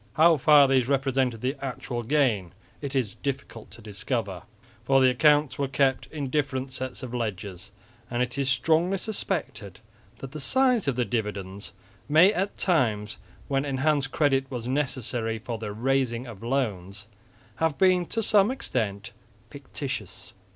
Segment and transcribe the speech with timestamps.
[0.15, 4.41] How far these represented the actual gain it is difficult to discover,
[4.83, 7.69] for the accounts were kept in different sets of ledgers;
[8.09, 9.79] and it is strongly suspected
[10.17, 11.71] that the size of the dividends
[12.09, 17.05] may, at times when enhanced credit was necessary for the raising of loans,
[17.57, 19.11] have been to some extent
[19.51, 20.33] fictitious.